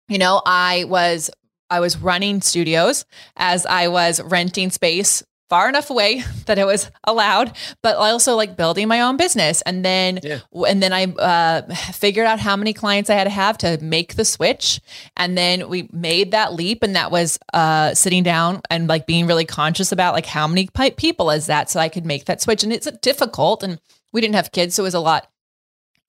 [0.09, 1.31] You know, I was
[1.71, 3.05] I was running studios
[3.37, 8.57] as I was renting space far enough away that it was allowed, but also like
[8.57, 9.61] building my own business.
[9.63, 10.39] And then, yeah.
[10.67, 14.15] and then I uh, figured out how many clients I had to have to make
[14.15, 14.81] the switch.
[15.15, 16.83] And then we made that leap.
[16.83, 20.71] And that was uh, sitting down and like being really conscious about like how many
[20.97, 22.65] people is that so I could make that switch.
[22.65, 23.63] And it's difficult.
[23.63, 23.79] And
[24.11, 24.75] we didn't have kids.
[24.75, 25.29] So it was a lot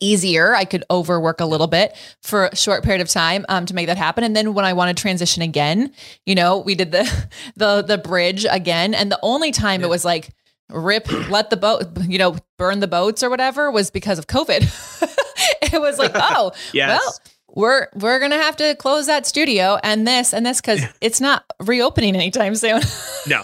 [0.04, 0.54] easier.
[0.54, 3.88] I could overwork a little bit for a short period of time um, to make
[3.88, 4.24] that happen.
[4.24, 5.92] And then when I want to transition again,
[6.26, 7.10] you know, we did the
[7.56, 8.94] the the bridge again.
[8.94, 9.88] And the only time yeah.
[9.88, 10.30] it was like
[10.70, 14.62] rip, let the boat, you know, burn the boats or whatever was because of COVID.
[15.74, 17.00] it was like, oh, yes.
[17.00, 17.20] well,
[17.56, 21.46] we're we're gonna have to close that studio and this and this because it's not
[21.60, 22.82] reopening anytime soon.
[23.28, 23.42] no,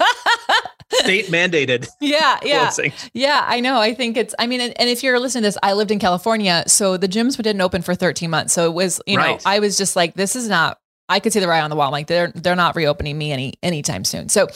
[0.92, 1.88] state mandated.
[2.02, 2.72] Yeah, yeah,
[3.14, 3.46] yeah.
[3.48, 3.80] I know.
[3.80, 4.34] I think it's.
[4.40, 7.08] I mean, and, and, if you're listening to this, I lived in California, so the
[7.08, 8.54] gyms didn't open for 13 months.
[8.54, 9.32] So it was, you right.
[9.32, 10.80] know, I was just like, this is not.
[11.08, 11.92] I could see the writing on the wall.
[11.92, 14.30] Like, they're they're not reopening me any anytime soon.
[14.30, 14.48] So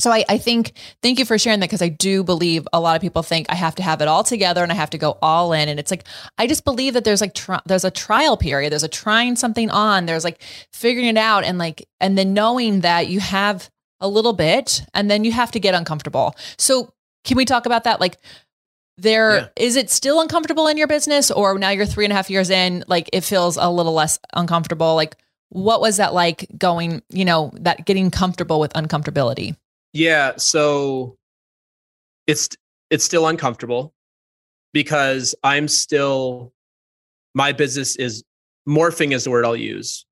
[0.00, 2.96] so I, I, think thank you for sharing that because I do believe a lot
[2.96, 5.18] of people think I have to have it all together and I have to go
[5.20, 5.68] all in.
[5.68, 6.04] And it's like
[6.38, 8.72] I just believe that there's like tri- there's a trial period.
[8.72, 10.06] There's a trying something on.
[10.06, 13.68] There's like figuring it out and like and then knowing that you have
[14.00, 16.34] a little bit and then you have to get uncomfortable.
[16.56, 16.92] So
[17.24, 18.00] can we talk about that?
[18.00, 18.18] Like
[18.96, 19.48] there yeah.
[19.56, 22.50] is it still uncomfortable in your business or now you're three and a half years
[22.50, 24.94] in, like it feels a little less uncomfortable?
[24.94, 25.16] Like
[25.50, 29.56] what was that like going, you know, that getting comfortable with uncomfortability?
[29.92, 31.16] Yeah, so
[32.26, 32.48] it's
[32.90, 33.92] it's still uncomfortable
[34.72, 36.52] because I'm still
[37.34, 38.24] my business is
[38.68, 40.06] morphing is the word I'll use,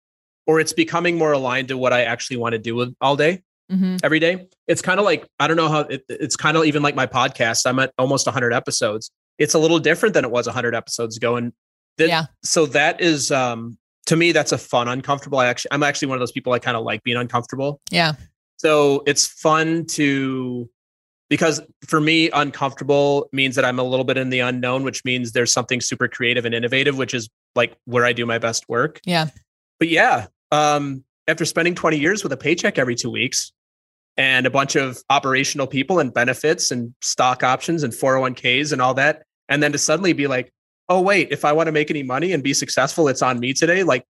[0.47, 3.43] or it's becoming more aligned to what I actually want to do with all day,
[3.71, 3.97] mm-hmm.
[4.03, 4.49] every day.
[4.67, 7.07] It's kind of like I don't know how it, it's kind of even like my
[7.07, 7.67] podcast.
[7.67, 9.11] I'm at almost 100 episodes.
[9.39, 11.53] It's a little different than it was 100 episodes ago, and
[11.99, 12.25] that, yeah.
[12.45, 15.39] So that is um to me that's a fun uncomfortable.
[15.39, 17.81] I actually I'm actually one of those people I kind of like being uncomfortable.
[17.91, 18.15] Yeah.
[18.59, 20.69] So it's fun to
[21.29, 25.33] because for me, uncomfortable means that I'm a little bit in the unknown, which means
[25.33, 29.01] there's something super creative and innovative, which is like where I do my best work.
[29.05, 29.29] Yeah.
[29.79, 33.53] But yeah, um, after spending 20 years with a paycheck every two weeks
[34.19, 38.93] and a bunch of operational people and benefits and stock options and 401ks and all
[38.95, 40.53] that, and then to suddenly be like,
[40.89, 43.53] oh, wait, if I want to make any money and be successful, it's on me
[43.53, 43.85] today.
[43.85, 44.05] Like,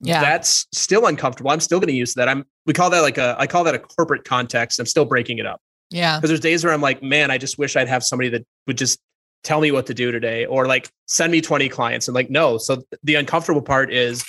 [0.00, 0.20] yeah.
[0.20, 1.50] that's still uncomfortable.
[1.50, 2.28] I'm still going to use that.
[2.28, 4.80] I'm, we call that like a, I call that a corporate context.
[4.80, 5.60] I'm still breaking it up.
[5.90, 6.18] Yeah.
[6.18, 8.78] Because there's days where I'm like, man, I just wish I'd have somebody that would
[8.78, 8.98] just
[9.44, 12.58] tell me what to do today or like send me 20 clients and like, no.
[12.58, 14.24] So the uncomfortable part is,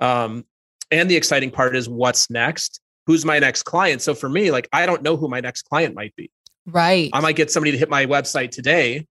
[0.00, 0.44] um,
[0.90, 2.80] and the exciting part is what's next.
[3.08, 4.02] Who's my next client?
[4.02, 6.30] So for me, like, I don't know who my next client might be.
[6.66, 7.08] Right.
[7.14, 9.06] I might get somebody to hit my website today,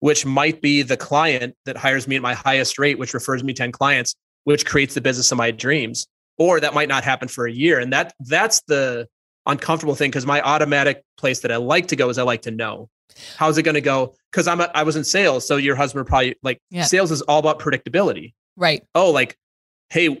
[0.00, 3.52] which might be the client that hires me at my highest rate, which refers me
[3.52, 6.06] 10 clients, which creates the business of my dreams.
[6.38, 7.78] Or that might not happen for a year.
[7.78, 9.06] And that that's the
[9.44, 12.50] uncomfortable thing because my automatic place that I like to go is I like to
[12.50, 12.88] know.
[13.36, 14.14] How's it going to go?
[14.32, 16.84] Because I'm a, I was in sales, so your husband probably like Yeah.
[16.84, 18.32] sales is all about predictability.
[18.56, 18.82] right.
[18.94, 19.36] Oh, like,
[19.90, 20.18] hey,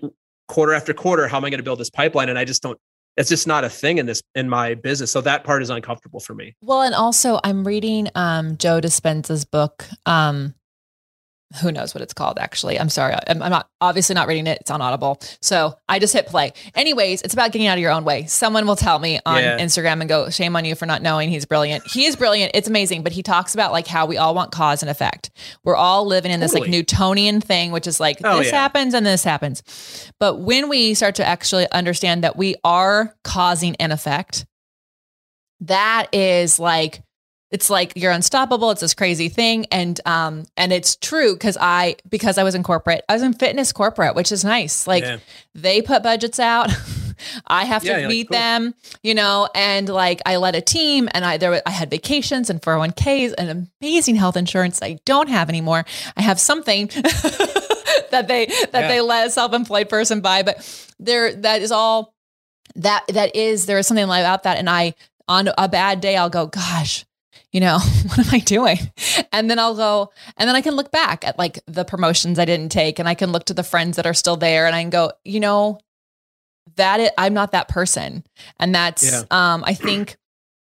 [0.48, 2.28] quarter after quarter, how am I going to build this pipeline?
[2.28, 2.78] And I just don't.
[3.16, 5.10] It's just not a thing in this in my business.
[5.10, 6.54] So that part is uncomfortable for me.
[6.60, 9.86] Well, and also I'm reading um Joe Dispenza's book.
[10.04, 10.54] Um
[11.60, 12.78] who knows what it's called actually.
[12.78, 13.14] I'm sorry.
[13.26, 14.58] I'm, I'm not obviously not reading it.
[14.60, 15.18] It's on Audible.
[15.40, 16.52] So I just hit play.
[16.74, 18.26] Anyways, it's about getting out of your own way.
[18.26, 19.58] Someone will tell me on Yeah.
[19.58, 21.84] Instagram and go, shame on you for not knowing he's brilliant.
[21.86, 22.52] He is brilliant.
[22.54, 23.02] It's amazing.
[23.02, 25.30] But he talks about like how we all want cause and effect.
[25.64, 28.60] We're all living in this like Newtonian thing, which is like Oh, this yeah.
[28.60, 29.62] happens and this happens.
[30.20, 34.46] But when we start to actually understand that we are causing an effect,
[35.60, 37.02] that is like
[37.50, 41.94] it's like you're unstoppable it's this crazy thing and um and it's true because i
[42.08, 45.18] because i was in corporate i was in fitness corporate which is nice like Yeah.
[45.54, 46.70] they put budgets out
[47.46, 48.36] i have to Yeah, like, meet cool.
[48.36, 52.50] them you know and like i led a team and i there i had vacations
[52.50, 55.84] and 401ks and amazing health insurance i don't have anymore
[56.16, 56.86] i have something
[58.10, 58.88] that they that Yeah.
[58.88, 60.58] they let a self-employed person buy but
[60.98, 62.14] there that is all
[62.74, 64.94] that that is there is something about that and i
[65.28, 67.04] on a bad day i'll go gosh
[67.56, 68.76] you know what am i doing
[69.32, 72.44] and then i'll go and then i can look back at like the promotions i
[72.44, 74.82] didn't take and i can look to the friends that are still there and i
[74.82, 75.78] can go you know
[76.76, 78.22] that it, i'm not that person
[78.60, 79.22] and that's Yeah.
[79.30, 80.18] um i think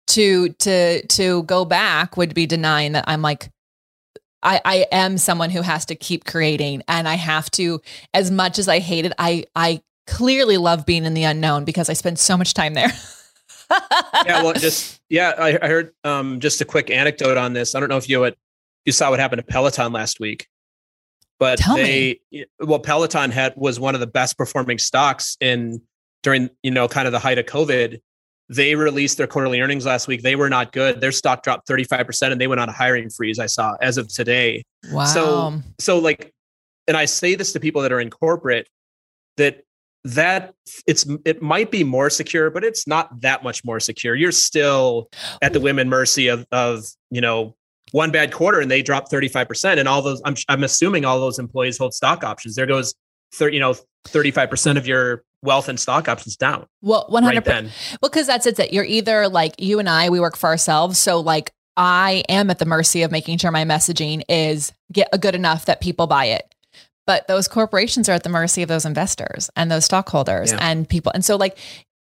[0.07, 3.51] to to to go back would be denying that i'm like
[4.41, 7.81] I, I am someone who has to keep creating and I have to,
[8.13, 11.89] as much as I hate it, I, I clearly love being in the unknown because
[11.89, 12.87] I spend so much time there.
[14.25, 17.75] yeah, well, just yeah, I, I heard um, just a quick anecdote on this.
[17.75, 18.35] I don't know if you what
[18.85, 20.47] you saw what happened to Peloton last week,
[21.39, 22.19] but Tell they
[22.59, 25.81] well, Peloton had was one of the best performing stocks in
[26.23, 28.01] during you know kind of the height of COVID.
[28.51, 30.23] They released their quarterly earnings last week.
[30.23, 31.01] They were not good.
[31.01, 33.37] Their stock dropped thirty five percent, and they went on a hiring freeze.
[33.39, 34.63] I saw as of today.
[34.91, 35.05] wow.
[35.05, 36.33] So so like,
[36.87, 38.67] and I say this to people that are in corporate
[39.37, 39.63] that
[40.03, 40.53] that
[40.87, 44.15] it's it might be more secure, but it's not that much more secure.
[44.15, 45.09] You're still
[45.41, 47.55] at the women mercy of of you know
[47.91, 51.39] one bad quarter and they drop 35% and all those I'm I'm assuming all those
[51.39, 52.55] employees hold stock options.
[52.55, 52.93] There goes
[53.33, 53.75] 30 you know
[54.07, 57.47] 35% of your wealth and stock options down well, 100.
[57.47, 57.63] right.
[58.01, 58.55] Well, because that's it.
[58.57, 60.97] That you're either like you and I, we work for ourselves.
[60.99, 65.17] So like I am at the mercy of making sure my messaging is get a
[65.17, 66.53] good enough that people buy it.
[67.09, 70.59] But those corporations are at the mercy of those investors and those stockholders Yeah.
[70.61, 71.11] and people.
[71.15, 71.57] And so like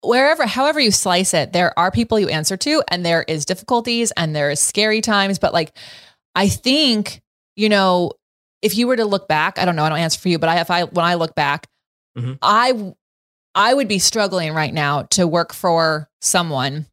[0.03, 4.13] wherever, however you slice it, there are people you answer to and there is difficulties
[4.17, 5.41] and there is scary times.
[5.41, 5.77] But like,
[6.37, 7.23] I think,
[7.57, 8.13] you know,
[8.63, 10.49] if you were to look back, I don't know, I don't answer for you, but
[10.49, 11.67] I, if I, when I look back,
[12.17, 12.39] Mhm.
[12.41, 12.95] I,
[13.57, 16.87] I would be struggling right now to work for someone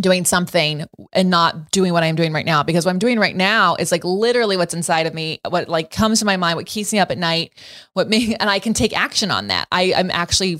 [0.00, 3.36] doing something and not doing what I'm doing right now because what I'm doing right
[3.36, 6.66] now is like literally what's inside of me, what like comes to my mind, what
[6.66, 7.52] keeps me up at night,
[7.92, 9.68] what me and I can take action on that.
[9.70, 10.58] I I'm actually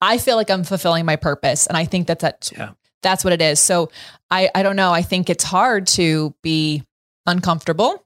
[0.00, 2.70] I feel like I'm fulfilling my purpose and I think that that's Yeah.
[3.02, 3.58] that's what it is.
[3.60, 3.90] So
[4.30, 6.84] I I don't know, I think it's hard to be
[7.26, 8.04] uncomfortable,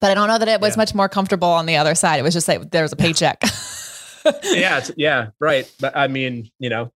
[0.00, 0.80] but I don't know that it was Yeah.
[0.80, 2.18] much more comfortable on the other side.
[2.18, 3.42] It was just like there was a paycheck.
[4.44, 5.70] yeah, yeah, right.
[5.78, 6.90] But I mean, you know,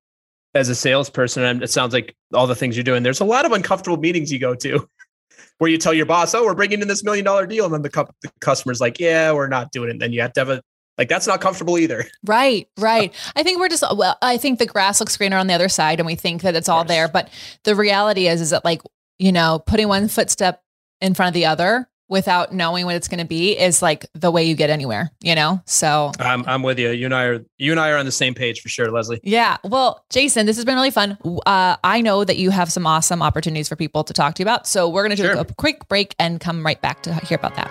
[0.55, 3.03] as a salesperson, and it sounds like all the things you're doing.
[3.03, 4.89] There's a lot of uncomfortable meetings you go to,
[5.59, 7.83] where you tell your boss, "Oh, we're bringing in this million dollar deal," and then
[7.83, 10.41] the, cu- the customer's like, "Yeah, we're not doing it." And then you have to
[10.41, 10.63] have a
[10.99, 12.05] like that's not comfortable either.
[12.27, 13.13] Right, right.
[13.35, 15.99] I think we're just well, I think the grass looks greener on the other side
[15.99, 17.31] and we think that it's all there, but
[17.65, 18.83] the reality is is that like,
[19.19, 20.63] you know, putting one footstep
[21.01, 24.31] in front of the other without knowing what it's going to be is like the
[24.31, 25.63] way you get anywhere, you know?
[25.65, 26.91] So I'm, I'm with you.
[26.91, 29.21] You and I are, you and I are on the same page for sure, Lesley.
[29.23, 29.57] Yeah.
[29.65, 31.17] Well, Jason, this has been really fun.
[31.47, 34.45] Uh, I know that you have some awesome opportunities for people to talk to you
[34.45, 34.67] about.
[34.67, 35.41] So we're going to take sure.
[35.41, 37.71] a quick break and come right back to hear about that.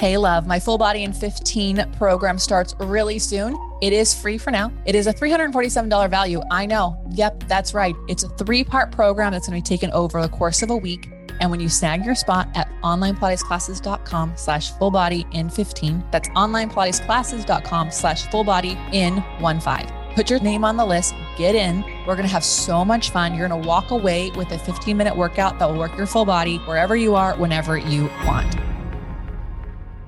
[0.00, 3.56] Hey, love, my full body in 15 program starts really soon.
[3.82, 4.72] It is free for now.
[4.86, 6.40] It is a $347 value.
[6.50, 7.00] I know.
[7.10, 7.94] Yep, that's right.
[8.08, 10.76] It's a three part program that's going to be taken over the course of a
[10.76, 11.08] week.
[11.40, 17.90] And when you snag your spot at onlinepilatesclasses.com slash full body in 15, that's onlinepilatesclasses.com
[17.90, 19.90] slash full body in one five.
[20.14, 21.82] Put your name on the list, get in.
[22.06, 23.34] We're going to have so much fun.
[23.34, 26.26] You're going to walk away with a 15 minute workout that will work your full
[26.26, 28.56] body wherever you are, whenever you want.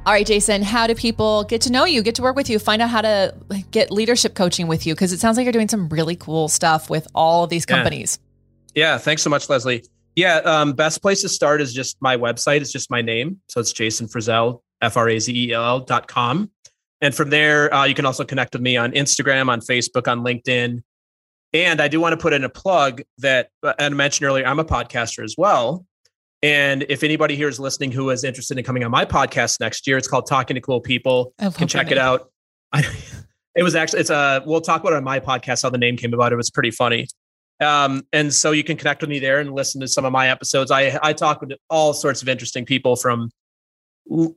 [0.07, 2.59] All right, Jason, how do people get to know you, get to work with you,
[2.59, 3.35] find out how to
[3.71, 4.95] get leadership coaching with you?
[4.95, 8.19] Because it sounds like you're doing some really cool stuff with all of these companies.
[8.75, 9.85] Yeah, yeah thanks so much, Lesley.
[10.17, 12.61] Yeah, um, best place to start is just my website.
[12.61, 13.41] It's just my name.
[13.49, 16.51] So it's Jason Frazell, F R A Z E L L dot com.
[17.01, 20.21] And from there, uh, you can also connect with me on Instagram, on Facebook, on
[20.21, 20.83] LinkedIn.
[21.53, 24.47] And I do want to put in a plug that, uh, and I mentioned earlier,
[24.47, 25.85] I'm a podcaster as well.
[26.43, 29.87] And if anybody here is listening who is interested in coming on my podcast next
[29.87, 31.33] year, it's called Talking to Cool People.
[31.41, 32.31] You can check it out.
[32.73, 32.85] I,
[33.55, 35.97] it was actually, it's a, we'll talk about it on my podcast, how the name
[35.97, 36.33] came about.
[36.33, 37.07] It was pretty funny.
[37.61, 40.29] Um, and so you can connect with me there and listen to some of my
[40.29, 40.71] episodes.
[40.71, 43.31] I, I talk with all sorts of interesting people from,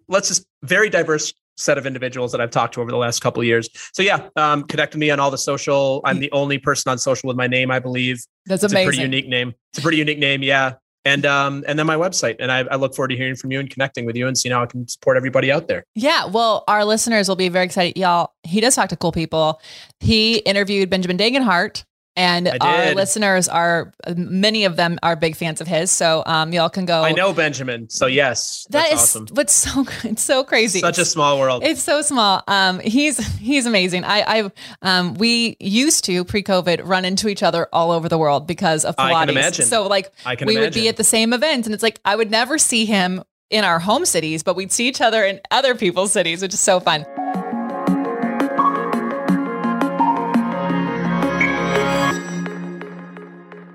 [0.08, 3.42] let's just very diverse set of individuals that I've talked to over the last couple
[3.42, 3.68] of years.
[3.92, 6.02] So yeah, um, connect with me on all the social.
[6.06, 8.24] I'm the only person on social with my name, I believe.
[8.46, 8.88] That's it's amazing.
[8.88, 9.56] a pretty unique name.
[9.72, 10.44] It's a pretty unique name.
[10.44, 10.76] Yeah.
[11.04, 12.36] And um, and then my website.
[12.40, 14.54] And I, I look forward to hearing from you and connecting with you and seeing
[14.54, 15.84] how I can support everybody out there.
[15.96, 16.26] Yeah.
[16.26, 17.98] Well, our listeners will be very excited.
[17.98, 19.60] Y'all, he does talk to cool people.
[20.00, 21.86] He interviewed Benjamin Degenhardt
[22.18, 25.92] and our listeners are many of them are big fans of his.
[25.92, 27.04] So um, y'all can go.
[27.04, 29.28] I know Benjamin, so yes, that is awesome.
[29.32, 30.80] What's so it's so crazy.
[30.80, 31.64] Such a small world.
[31.64, 32.44] It's so small.
[32.48, 34.04] Um, he's he's amazing.
[34.04, 34.52] I I
[34.82, 38.96] um, we used to pre-COVID run into each other all over the world because of
[38.96, 39.14] Pilates.
[39.14, 39.66] I can imagine.
[39.66, 40.68] So like I can we imagine.
[40.68, 43.64] would be at the same events, and it's like I would never see him in
[43.64, 46.80] our home cities, but we'd see each other in other people's cities, which is so
[46.80, 47.06] fun.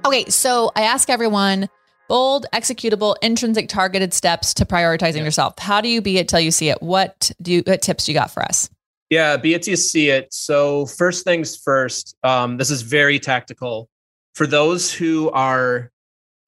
[0.05, 1.69] Okay, so I ask everyone
[2.09, 5.25] bold, executable, intrinsic, targeted steps to prioritizing yeah.
[5.25, 5.59] yourself.
[5.59, 6.83] How do you be it till you see it?
[6.83, 8.69] What do you, what tips do you got for us?
[9.11, 10.33] Yeah, be it till you see it.
[10.35, 12.17] So first things first.
[12.25, 13.89] Um, this is very tactical
[14.35, 15.91] for those who are,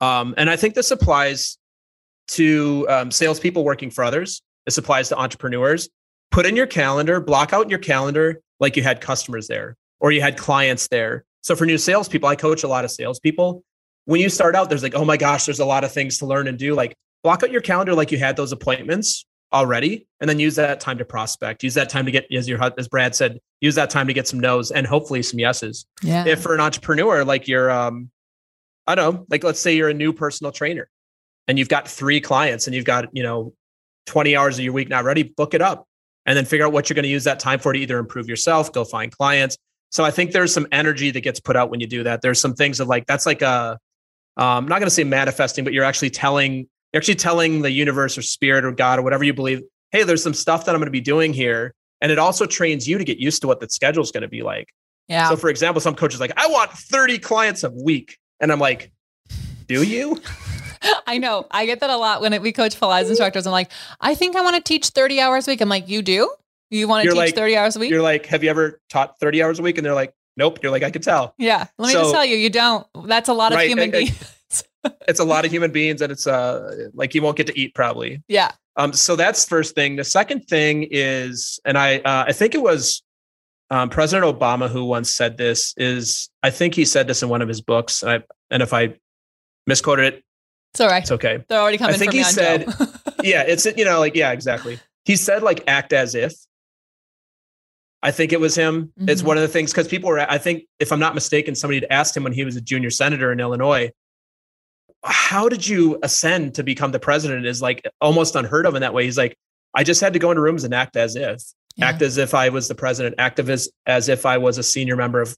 [0.00, 1.56] um, and I think this applies
[2.28, 4.42] to um, salespeople working for others.
[4.64, 5.88] This applies to entrepreneurs.
[6.30, 10.10] Put in your calendar, block out in your calendar like you had customers there or
[10.10, 13.62] you had clients there so for new salespeople, I coach a lot of salespeople.
[14.06, 16.26] When you start out, there's like, oh my gosh, there's a lot of things to
[16.26, 16.74] learn and do.
[16.74, 20.80] Like block out your calendar like you had those appointments already, and then use that
[20.80, 21.62] time to prospect.
[21.62, 24.26] Use that time to get, as your as Brad said, use that time to get
[24.26, 25.84] some no's and hopefully some yeses.
[26.02, 26.24] Yeah.
[26.26, 28.10] If for an entrepreneur, like you're, um,
[28.86, 30.88] I don't know, like let's say you're a new personal trainer,
[31.46, 33.52] and you've got three clients, and you've got you know
[34.06, 35.86] 20 hours of your week not ready, book it up,
[36.24, 38.30] and then figure out what you're going to use that time for to either improve
[38.30, 39.58] yourself, go find clients,
[39.94, 42.20] so I think there's some energy that gets put out when you do that.
[42.20, 43.78] There's some things of like that's like a
[44.36, 47.70] um, I'm not going to say manifesting, but you're actually telling you're actually telling the
[47.70, 50.80] universe or spirit or God or whatever you believe, hey, there's some stuff that I'm
[50.80, 53.60] going to be doing here, and it also trains you to get used to what
[53.60, 54.66] the schedule is going to be like.
[55.06, 55.28] Yeah.
[55.28, 58.90] So for example, some coaches like I want 30 clients a week, and I'm like,
[59.68, 60.20] do you?
[61.06, 61.46] I know.
[61.52, 63.46] I get that a lot when we coach Pilates instructors.
[63.46, 65.60] I'm like, I think I want to teach 30 hours a week.
[65.60, 66.34] I'm like, you do?
[66.70, 67.90] You want to teach like, 30 hours a week?
[67.90, 69.78] You're like, have you ever taught 30 hours a week?
[69.78, 70.58] And they're like, nope.
[70.62, 71.34] You're like, I could tell.
[71.38, 71.66] Yeah.
[71.78, 72.86] Let me so, just tell you, you don't.
[73.04, 74.34] That's a lot of right, human beings.
[75.08, 77.74] it's a lot of human beings and it's uh like you won't get to eat
[77.74, 78.22] probably.
[78.28, 78.52] Yeah.
[78.76, 79.96] Um, so that's first thing.
[79.96, 83.02] The second thing is, and I uh, I think it was
[83.70, 87.42] um, President Obama who once said this is I think he said this in one
[87.42, 88.02] of his books.
[88.02, 88.94] And, I, and if I
[89.66, 90.24] misquoted it,
[90.72, 91.02] it's all right.
[91.02, 91.42] It's okay.
[91.48, 91.94] They're already coming.
[91.94, 92.66] I think he said,
[93.22, 94.80] yeah, it's you know like yeah, exactly.
[95.04, 96.34] He said like act as if,
[98.04, 98.92] I think it was him.
[99.00, 99.08] Mm-hmm.
[99.08, 101.80] It's one of the things because people were, I think, if I'm not mistaken, somebody
[101.80, 103.90] had asked him when he was a junior senator in Illinois,
[105.02, 107.46] how did you ascend to become the president?
[107.46, 109.04] Is like almost unheard of in that way.
[109.04, 109.36] He's like,
[109.74, 111.42] I just had to go into rooms and act as if,
[111.76, 111.88] yeah.
[111.88, 114.96] act as if I was the president, act as, as if I was a senior
[114.96, 115.36] member of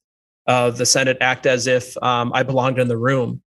[0.49, 3.43] uh, the Senate, act as if um, I belonged in the room.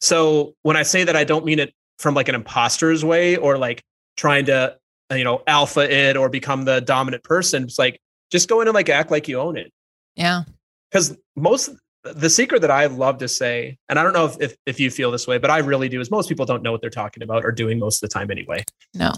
[0.00, 3.56] So when I say that, I don't mean it from like an imposter's way or
[3.56, 3.82] like
[4.16, 4.76] trying to,
[5.12, 7.62] you know, alpha it or become the dominant person.
[7.62, 9.72] It's like, just go in and like act like you own it.
[10.16, 10.44] Yeah.
[10.90, 11.70] Because most
[12.04, 14.90] the secret that I love to say, and I don't know if, if, if you
[14.90, 17.22] feel this way, but I really do, is most people don't know what they're talking
[17.22, 18.62] about or doing most of the time anyway.
[18.92, 19.12] No.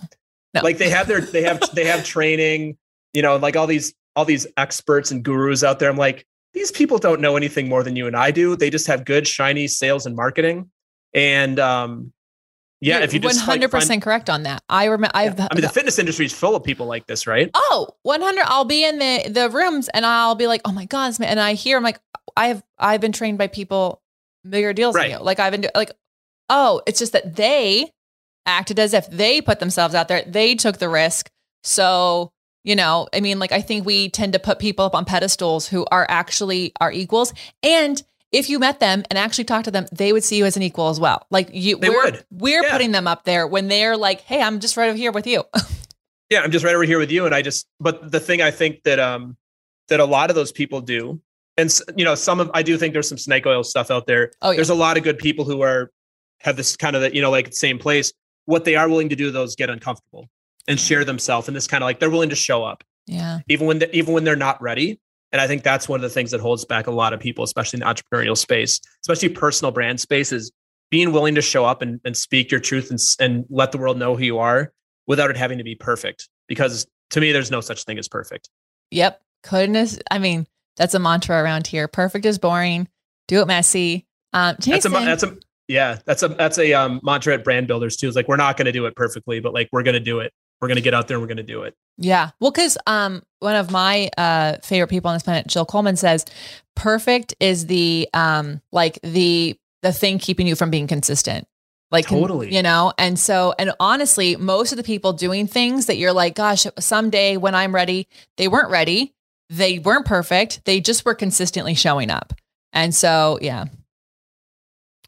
[0.55, 0.63] No.
[0.63, 2.79] Like they have their they have they have training,
[3.13, 5.91] you know, like all these all these experts and gurus out there.
[5.91, 8.57] I'm like, these people don't know anything more than you and I do.
[8.57, 10.71] They just have good, shiny sales and marketing.
[11.13, 12.13] And um,
[12.87, 14.63] yeah, You're if you just 100% like, find- correct on that.
[14.69, 17.51] I remember I've I mean, the fitness industry is full of people like this, right?
[17.55, 21.15] Oh, 100 I'll be in the the rooms and I'll be like, "Oh my god,
[21.21, 22.01] and I hear I'm like,
[22.37, 24.01] "I have I've been trained by people
[24.49, 25.11] bigger deals Right.
[25.11, 25.91] than you." Like I've been do- like,
[26.49, 27.91] "Oh, it's just that they
[28.47, 30.23] acted as if they put themselves out there.
[30.27, 31.31] They took the risk."
[31.65, 32.31] So,
[32.65, 35.67] you know, I mean, like I think we tend to put people up on pedestals
[35.69, 38.03] who are actually our equals and
[38.37, 40.63] if you met them and actually talked to them, they would see you as an
[40.63, 41.27] equal as well.
[41.31, 42.25] Like you, They we're, would.
[42.31, 42.71] we're Yeah.
[42.73, 45.43] putting them up there when they're like, "Hey, I'm just right over here with you."
[46.31, 48.51] yeah i'm just right over here with you and i just but the thing i
[48.51, 49.37] think that um
[49.87, 51.21] that a lot of those people do
[51.57, 54.33] and you know some of i do think there's some snake oil stuff out there
[54.43, 54.57] Oh, yeah.
[54.57, 55.93] there's a lot of good people who are
[56.41, 58.13] have this kind of that you know like same place
[58.47, 60.29] what they are willing to do though is get uncomfortable
[60.67, 63.39] and share themselves and this kind of like they're willing to show up yeah.
[63.49, 64.99] even when they, even when they're not ready
[65.37, 67.45] and i think that's one of the things that holds back a lot of people
[67.45, 70.51] especially in the entrepreneurial space especially personal brand space is
[70.89, 73.99] being willing to show up and, and speak your truth and, and let the world
[73.99, 74.73] know who you are
[75.07, 78.49] without it having to be perfect because to me there's no such thing as perfect
[78.91, 79.21] Yep.
[79.49, 79.99] Goodness.
[80.11, 81.89] I mean, that's a mantra around here.
[81.89, 82.89] Perfect is boring.
[83.29, 84.07] Do it messy.
[84.33, 85.37] Um, that's a that's a
[85.69, 88.57] yeah that's a that's a um, mantra at brand builders too is like we're not
[88.57, 90.83] going to do it perfectly but like we're going to do it we're going to
[90.83, 92.31] get out there and we're going to do it yeah.
[92.41, 96.25] Well, because um, one of my uh, favorite people on this planet, Jill Coleman, says,
[96.75, 101.47] "Perfect is the um, like the the thing keeping you from being consistent."
[101.93, 102.55] Like Totally.
[102.55, 106.35] you know, and so and honestly, most of the people doing things that you're like,
[106.35, 109.15] gosh, someday when I'm ready, they weren't ready.
[109.49, 110.65] They weren't perfect.
[110.65, 112.33] They just were consistently showing up.
[112.73, 113.67] And so, yeah.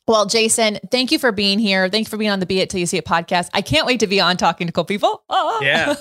[0.09, 1.89] Well, Jason, thank you for being here.
[1.89, 3.51] Thank you for being on the Be It Till You See It podcast.
[3.53, 5.23] I can't wait to be on talking to cool people.
[5.31, 5.61] Ah.
[5.69, 5.95] Yeah.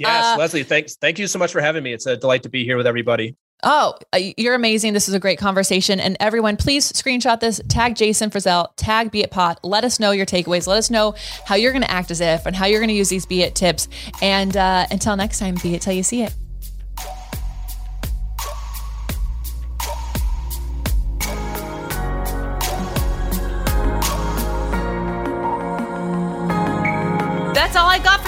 [0.00, 2.48] yes Uh, lesley thanks thank you so much for having me it's a delight to
[2.48, 4.92] be here with everybody Oh, uh, you're amazing.
[4.92, 6.00] This is a great conversation.
[6.00, 9.60] And everyone, please screenshot this, tag Jason Frazell, tag Be It Pod.
[9.62, 10.66] Let us know your takeaways.
[10.66, 11.14] Let us know
[11.46, 13.42] how you're going to act as if and how you're going to use these Be
[13.42, 13.86] It tips.
[14.20, 16.34] And uh, until next time, Be It Till You See It.